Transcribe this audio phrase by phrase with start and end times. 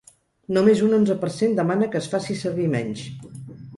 [0.55, 3.05] Només un onze per cent demana que es faci servir menys.